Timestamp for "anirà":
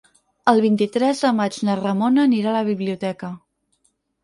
2.31-2.51